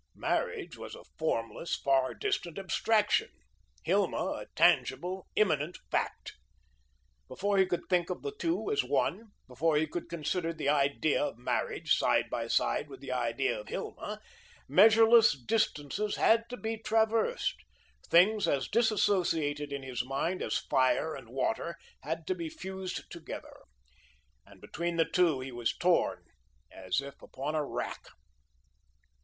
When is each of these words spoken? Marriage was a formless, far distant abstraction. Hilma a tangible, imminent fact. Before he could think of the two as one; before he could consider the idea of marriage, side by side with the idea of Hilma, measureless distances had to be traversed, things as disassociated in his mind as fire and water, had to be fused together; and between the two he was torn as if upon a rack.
Marriage 0.15 0.77
was 0.77 0.95
a 0.95 1.03
formless, 1.19 1.75
far 1.75 2.15
distant 2.15 2.57
abstraction. 2.57 3.29
Hilma 3.83 4.39
a 4.41 4.45
tangible, 4.55 5.27
imminent 5.35 5.77
fact. 5.91 6.33
Before 7.27 7.59
he 7.59 7.67
could 7.67 7.83
think 7.87 8.09
of 8.09 8.23
the 8.23 8.31
two 8.39 8.71
as 8.71 8.83
one; 8.83 9.29
before 9.47 9.77
he 9.77 9.85
could 9.85 10.09
consider 10.09 10.53
the 10.53 10.69
idea 10.69 11.23
of 11.23 11.37
marriage, 11.37 11.93
side 11.93 12.31
by 12.31 12.47
side 12.47 12.87
with 12.89 12.99
the 12.99 13.11
idea 13.11 13.59
of 13.59 13.67
Hilma, 13.67 14.19
measureless 14.67 15.33
distances 15.37 16.15
had 16.15 16.49
to 16.49 16.57
be 16.57 16.77
traversed, 16.81 17.57
things 18.07 18.47
as 18.47 18.67
disassociated 18.67 19.71
in 19.71 19.83
his 19.83 20.03
mind 20.03 20.41
as 20.41 20.57
fire 20.57 21.13
and 21.13 21.29
water, 21.29 21.77
had 22.01 22.25
to 22.25 22.33
be 22.33 22.49
fused 22.49 23.07
together; 23.11 23.55
and 24.47 24.61
between 24.61 24.95
the 24.97 25.05
two 25.05 25.41
he 25.41 25.51
was 25.51 25.71
torn 25.77 26.25
as 26.71 27.01
if 27.01 27.21
upon 27.21 27.53
a 27.53 27.63
rack. 27.63 28.07